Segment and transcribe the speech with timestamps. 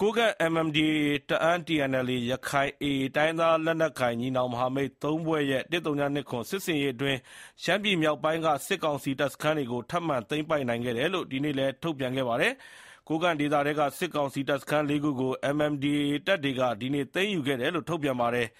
[0.00, 7.18] ကိုးကန့် MNDAA တအာင်း TNLA ရခိုင် AA တိုင်းရင်းသားလက်နက်ကိုင် ညီနောင်မဟာမိတ် ၃ ဖွဲ့ရဲ့ ၁၀၂၇ စစ်ဆင်ရေးအတွင်း
[7.62, 12.52] ရှမ်းပြည်မြောက်ပိုင်းက စစ်ကောင်စီတပ်စခန်းတွေကို ထပ်မံသိမ်းပိုက်နိုင်ခဲ့တယ်လို့ ဒီနေ့လည်း ထုတ်ပြန်ခဲ့ပါတယ်။
[13.08, 18.48] ကိုးကန့်ဒေသထဲက စစ်ကောင်စီတပ်စခန်း ၄ ခုကို MNDAA တပ်တွေက ဒီနေ့ သိမ်းယူခဲ့တယ်လို့ ထုတ်ပြန်ပါတယ်။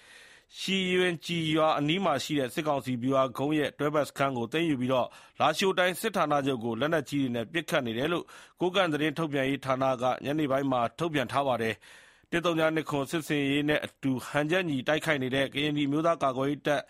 [0.55, 4.91] ရှီယွင်ကျီရွာအနီးရှိစစ်ကောင်စီဗျူဟာကုန်းရဲ့ တွဲဘက်စခန်းကို သိမ်းယူပြီး
[5.39, 8.25] လားရှိုးတိုင်းစစ်ဌာနချုပ်ကို လက်နက်ကြီးတွေနဲ့ ပစ်ခတ်နေတယ်လို့
[8.61, 11.75] ကိုးကန့်သတင်းထုတ်ပြန်ရေးဌာနက ညနေပိုင်းမှာ ထုတ်ပြန်ထားပါတယ်။
[12.31, 16.81] ၁၀၂၇ စစ်ဆင်ရေးနဲ့အတူ ဟန်ချက်ညီ တိုက်ခိုက်နေတဲ့ ကရင်နီအမျိုးသားကာကွယ်ရေးတပ်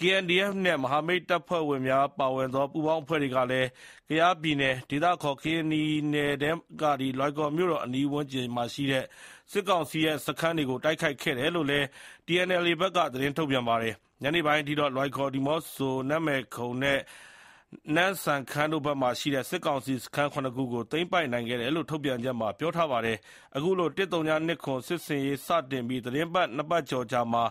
[0.00, 3.68] KNDF နဲ့ မဟာမိတ်တပ်ဖွဲ့ဝင်များပါဝင်သော ပူးပေါင်းအဖွဲ့တွေကလည်း
[4.08, 6.82] ကယားပြည်နယ် ဒေသအခေါ် ကရင်နီနယ်ထဲက
[7.18, 8.84] လွိုင်ကော်မြို့တော် အနီးဝန်းကျင်ရှိ
[9.52, 11.86] စစ်ကောင်စီရဲ့စခန်းတွေကို တိုက်ခိုက်ခဲ့တယ်လို့လည်း
[12.26, 17.00] TNLA ဘက်က သတင်းထုတ်ပြန်ပါတယ်။ညနေပိုင်းအထိတော့ လွိုင်ကော်၊ဒီမော့ဆို၊နန်းမယ်ခုံနဲ့
[17.94, 23.18] နမ့်စန်ခန်းတို့ဘက်မှာရှိတဲ့ စစ်ကောင်စီစခန်း ၇ ခုကို သိမ်းပိုက်နိုင်ခဲ့တယ်လို့ ထုတ်ပြန်ချက်မှာ ပြောထားပါတယ်။
[23.56, 27.44] အခုလို ၁၀၂၇ စစ်ဆင်ရေးစတင်ပြီး သီတင်းပတ်၂ပတ်ကျော်ကြာမှာ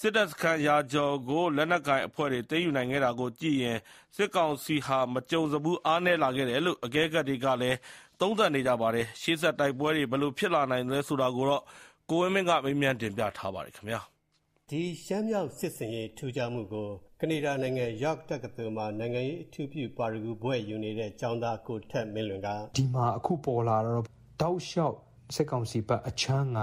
[0.00, 3.78] စစ်တပ်စခန်းရာကျော်ကို လက်နက်ကိုင်အဖွဲ့တွေ သိမ်းယူနိုင်ခဲ့တာကိုကြည့်ရင်
[4.16, 7.78] စစ်ကောင်စီဟာ မကြုံစဖူး အားနည်းလာခဲ့တယ်လို့ အကဲခတ်တွေကလည်း
[8.20, 11.46] သုံးသပ်နေကြပါတယ်။ရှေ့ဆက်တိုက်ပွဲတွေ ဘယ်လိုဖြစ်လာနိုင်သလဲဆိုတာကို
[12.10, 13.72] ကိုဝင်းမင်းက မေးမြန်းတင်ပြထားပါတယ်။
[14.70, 16.88] ဒီရှမ်းမြောက်စစ်ဆင်ရေးထူးခြားမှုကို
[17.20, 24.06] ကနေဒါနိုင်ငံ York တက္ကသိုလ်မှာ နိုင်ငံရေးအထူးပြုပါရဂူဘွဲ့ယူနေတဲ့ ကျောင်းသား ကိုထက်မင်းလွင်က“ဒီမှာ အခုပေါ်လာတာတော့
[24.42, 24.96] တောက်လျှောက်
[25.34, 26.60] စစ်ကောင်စီဘက်အခြမ်းက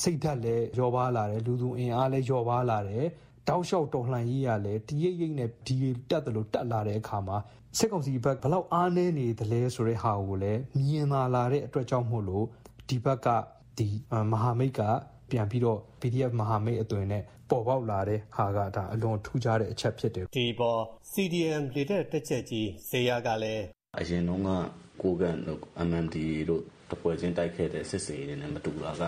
[0.00, 3.04] စိတ်ဓာတ်လည်းလျော့ပါးလာတယ်။လူသူအင်အားလည်းလျော့ပါးလာတယ်။
[3.48, 5.76] တောက်လျှောက်တော်လှန်ရေးကလည်းတရိပ်ရိပ်နဲ့ဒီ
[6.10, 7.36] တက်သလိုတက်လာတဲ့အခါမှာ
[7.78, 12.46] စစ်ကောင်စီဘက်ဘယ်လောက်အားနည်းနေသလဲဆိုတဲ့ဟာကိုလည်းမြင်သာလာတဲ့အတွက်ကြောင့်မို့လို့
[12.88, 13.26] ဒီဘက်က
[14.32, 14.80] မဟာမိတ်က
[15.30, 20.80] ပြန်ပြီးတော့ PDF မဟာမိတ်အသွင်နဲ့ပေါ်ပေါက်လာတဲ့ဟာကဒါအလွန်ထူးခြားတဲ့အချက်ဖြစ်တယ်။”ဒီအပေါ်
[21.12, 23.64] CDM လေတပ်တပ်ကြပ်ကြီးဇေယျကလည်း
[23.98, 24.50] “အရင်တုန်းက
[25.02, 29.02] ကိုးကန့်တို့ MNDAA တို့တဖွဲ့ချင်းတိုက်ခဲ့တဲ့စစ်ဆင်ရေးတွေနဲ့မတူတာက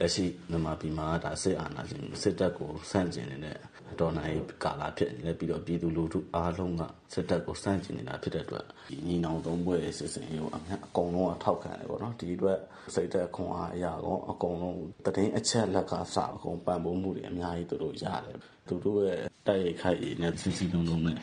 [0.00, 3.56] လက်ရှိမြန်မာပြည်မှာကစစ်အာဏာရှင်စစ်တပ်ကိုဆန့်ကျင်နေတဲ့
[4.00, 6.82] တော်လှန်ရေးကာလဖြစ်နေတယ်။ပြီးတော့ပြည်သူလူထုအားလုံးက
[7.12, 8.64] စစ်တပ်ကိုဆန့်ကျင်နေတာဖြစ်တဲ့အတွက်
[9.06, 10.60] ညီနောင်သုံးဖွဲ့ရဲ့စစ်ဆင်ရေးကိုအ
[10.96, 12.58] ကုန်လုံးကထောက်ခံတယ်ပေါ့နော်။ဒီအတွက်
[12.94, 18.36] စိတ်ဓာတ်ခွန်အားအရရောအကုန်လုံးသတင်းအချက်အလက်ကအစအကုန်ပံ့ပိုးမှုတွေအများကြီးသူတို့ရတယ်။
[18.68, 21.16] သူတို့ရဲ့တိုက်ရိုက်ခိုက်ရည်နဲ့စည်းစည်းလုံးလုံးနဲ့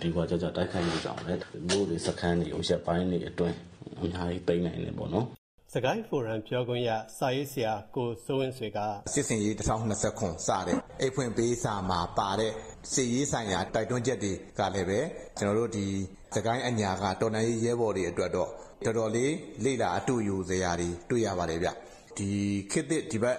[0.00, 3.56] ဗျူဟာကျကျတိုက်ခိုက်မှုကြောင့်လည်းမြို့တွေစခန်းတွေကိုရက်ပိုင်းတွေအတွင်း
[4.00, 5.26] အများကြီးသိမ်းနိုင်တယ်ပေါ့နော်။”
[5.74, 8.78] စစ်ကိုင်းဖိုရမ်ပြောခွင့်ရ စာရေးဆရာ ကိုစိုးဝင်းဆွေက
[9.12, 12.52] “စစ်ဆင်ရေး ၂၀၂၇ စတဲ့ အိတ်ဖွင့်ပေးစာမှာပါတဲ့
[12.92, 15.00] စစ်ရေးဆိုင်ရာ တိုက်တွန်းချက်တွေကလည်းပဲ
[15.38, 15.86] ကျနော်တို့ ဒီ
[16.34, 18.50] စစ်ကိုင်းအညာက တော်လှန်ရေးရဲဘော်တွေအတွက်တော့
[18.84, 19.32] တော်တော်လေး
[19.64, 21.68] လေ့လာအတုယူစရာတွေ တွေ့ရပါတယ်ဗျ။
[22.16, 22.28] ဒီ
[22.70, 23.38] ခေတ်သစ် ဒီဘက်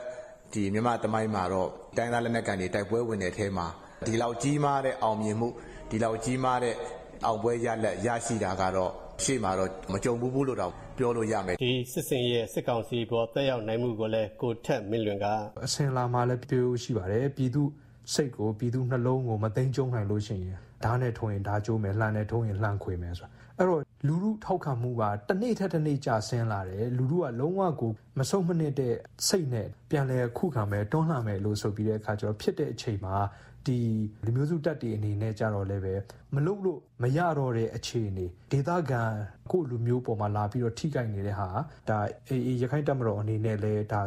[0.73, 3.67] မြန်မာ့သမိုင်းမှာတော့ တိုင်းရင်းသားလက်နက်ကိုင်တွေ တိုက်ပွဲဝင်တဲ့အထဲမှာ
[4.05, 5.49] ဒီလောက်ကြီးမားတဲ့ အောင်မြင်မှု
[5.89, 6.75] ဒီလောက်ကြီးမားတဲ့
[7.25, 15.25] အောင်ပွဲရလဒ် ရရှိတာကတော့ ရှေ့မှာတော့မကြုံဖူးဘူးလို့တောင်ပြောလို့ရမယ်။”ဒီစစ်ဆင်ရေးရဲ့စစ်ကောင်စီအပေါ်သက်ရောက်နိုင်မှုကိုလည်းကိုထက်မင်းလွင်က
[15.65, 17.67] “အစဉ်အလာမှာလည်းပြောရိုးရှိပါတယ်။ပြည်သူ့
[18.13, 28.93] စိတ်ကိုပြည်သူ့နှလုံးကိုမသိမ်းကျုံးနိုင်လို့ရှိရင် ဓားနဲ့ထိုးရင်ဓားကျိုးမယ်၊လှံနဲ့ထိုးရင်လှံခွေမယ်ဆိုတာ။အဲ့တော့လူထုထောက်ခံမှုကတနေ့ထက်တနေ့ကျဆင်းလာတယ်။လူထုကလုံးဝကိုမဆုတ်မနစ်တဲ့
[29.27, 33.15] စိတ်နဲ့ပြန်လည်ခုခံမယ်၊တွန်းလှန်မယ်လို့ဆိုပြီးတဲ့အခါကျတော့ဖြစ်တဲ့အချိန်မှာ
[33.67, 33.79] ဒီ
[34.25, 35.95] လူမျိုးစုတပ်တွေအနေနဲ့ကျတော့လည်းပဲ
[36.35, 39.01] မလုပ်လို့မရတော့တဲ့အခြေအနေဒေသခံ
[39.51, 41.49] ကိုယ့်လူမျိုးပေါ်မှာလာပြီးတော့ထိခိုက်နေတဲ့ဟာ
[41.89, 41.97] ဒါ
[42.29, 44.01] AA ရခိုင့်တပ်မတော်အနေနဲ့လည်းဒါ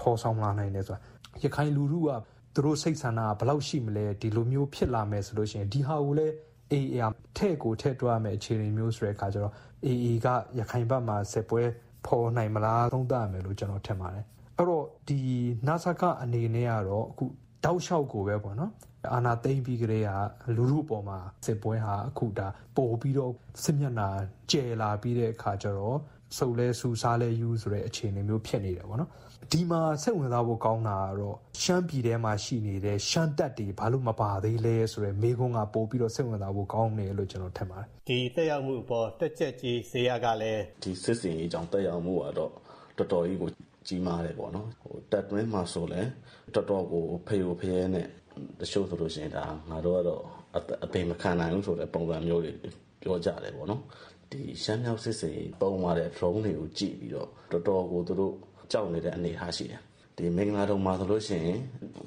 [0.00, 1.00] ဖော်ဆောင်လာနိုင်တယ်ဆိုတာ။
[1.42, 2.10] ရခိုင်လူထုက
[2.54, 6.34] သူတို့စိတ်ဆန္ဒကဘယ်လောက်ရှိမလဲဒီလိုမျိုးဖြစ်လာမယ်ဆိုလို့ရှိရင်ဒီဟာကိုလည်း
[6.72, 9.52] AA ကထည့်ကိုထည့်တွက်ရမယ့်အခြေအနေမျိုးဆိုတဲ့အခါကျတော့
[9.86, 10.26] AA က
[10.58, 11.62] ရခိုင်ဘက်မှာစစ်ပွဲ
[12.06, 14.24] ဖော်နိုင်မလားသုံးသပ်ရမယ်လို့ကျနော်ထင်ပါတယ်။
[14.58, 15.20] အဲ့တော့ဒီ
[15.66, 17.24] နစကအနေနဲ့ကတော့အခု
[17.64, 18.72] တောက်လျှောက်ကိုပဲပေါ့နော်
[19.14, 20.10] အာဏာသိမ်းပြီးကတည်းက
[20.56, 23.32] လူထုအပေါ်မှာစစ်ပွဲဟာအခုဒါပိုပြီးတော့
[23.64, 24.08] စစ်မျက်နှာ
[24.50, 25.98] ကျယ်လာပြီးတဲ့အခါကျတော့
[26.36, 29.10] ဆုတ်လည်းဆု၊စားလည်းယူဆိုတဲ့အခြေအနေမျိုးဖြစ်နေတယ်ပေါ့နော်။
[29.52, 42.50] ဒီမှာစိတ်ဝင်စားဖို့ကောင်းတာကတော့ရှမ်းပြည်ထဲမှာရှိနေတဲ့ရှမ်းတပ်တွေဘာလို့မပါသေးလဲဆိုတဲ့မေးခွန်းကပိုပြီးတော့စိတ်ဝင်စားဖို့ကောင်းတယ်လို့ကျနော်ထင်ပါတယ်။”ဒီသက်ရောက်မှုအပေါ်တပ်ကြပ်ကြီးဇေယျကလည်း“ဒီစစ်ဆင်ရေးကြောင့်သက်ရောက်မှုကတော့
[42.98, 43.50] တော်တော်ကြီးကို
[43.88, 44.68] ကြီးမားတယ်ပေါ့နော်။
[45.12, 46.08] တပ်တွင်းမှာဆိုလည်း
[46.54, 48.06] တော်တော်ကိုဖရိုဖရဲနဲ့
[48.60, 50.22] တချို့ဆိုလို့ရှိရင်ဒါငါတို့ကတော့
[50.84, 52.52] အသေမခံနိုင်ဘူးဆိုတဲ့ပုံစံမျိုးတွေ
[53.02, 53.82] ပြောကြတယ်ပေါ့နော်။
[54.34, 58.34] ဒီရှမ်းမြောက်စစ်ဆင်ရေးသုံးသွားတဲ့ Drone တွေကိုကြည့်ပြီးတော့ တော်တော်ကို သူတို့
[58.72, 59.80] ကြောက်နေတဲ့ အနေအထားရှိတယ်။
[60.16, 61.58] ဒီမင်္ဂလာဒုံမှာဆိုလို့ရှိရင်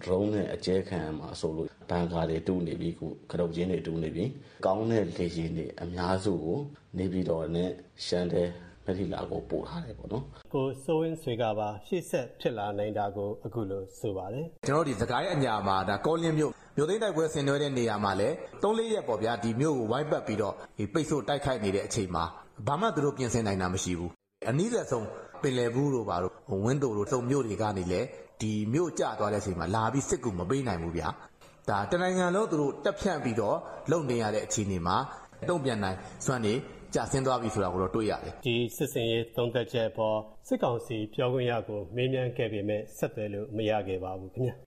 [0.03, 4.25] Drone နဲ့ အကြဲခံရမှာစိုးလို့ ဘန်ကာတွေတူးနေပြီအခု။ကတုတ်ကျင်းတွေ တူးနေပြီ။
[4.65, 6.59] ကောင်းတဲ့လေယာဉ်တွေ အများစုကို
[6.97, 7.71] နေပြည်တော်နဲ့
[8.05, 8.43] ရှမ်းထဲ
[8.87, 10.23] မိထ္ထီလာကိုပို့ထားတယ်ပေါ့နော်။”
[10.53, 20.53] ကိုစိုးဝင်းဆွေကပါရှေ့ဆက်ဖြစ်လာနိုင်တာကိုအခုလိုဆိုပါတယ်။“ကျနော်တို့ဒီစစ်ကိုင်းအညာမှာကောလင်းမြို့မြို့သိမ်းတိုက်ပွဲဆင်နွှဲတဲ့နေရာမှာလည်းသုံးလေးရက်ပေါ့ဗျာဒီမြို့ကိုဝိုင်းပတ်ပြီးတော့
[20.93, 22.23] ပိတ်ဆို့တိုက်ခိုက်နေတဲ့အချိန်မှာ
[22.67, 24.11] ဘာမှသူတို့ပြင်ဆင်နိုင်တာမရှိဘူး။
[24.49, 25.07] အနီးစပ်ဆုံး
[25.41, 28.01] ပင်လယ်ဘူးတို့ပါတို့ဝင်းတို့တို့စုံမြို့တွေကနေလေ
[28.41, 31.07] ဒီမြို့ကျသွားတဲ့အချိန်မှာလာပြီးစစ်ကူမပေးနိုင်ဘူးဗျာ
[31.69, 33.57] ဒါတနိုင်ငံလုံးသူတို့တက်ဖြန့်ပြီးတော့
[33.91, 34.97] လုံနေရတဲ့အခြေအနေမှာ
[35.49, 36.53] တုံ့ပြန်နိုင်စွမ်းနေ
[36.95, 40.17] ကြာဆင်းသွားပြီဆိုတာကိုတော့တွေ့ရတယ်ဒီစစ်စင်ရေးသုံးသက်ချက်ပေါ်
[40.47, 44.66] စစ်ကောင်စီပြောခွင့်ရကိုမေးမြန်းခဲ့ပေမဲ့ဆက်သွယ်လို့မရခဲ့ပါဘူးခင်ဗျာ